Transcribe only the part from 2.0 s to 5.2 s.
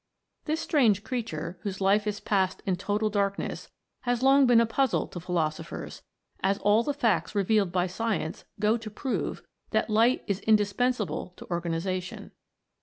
is passed in total darkness, has long been a puzzle to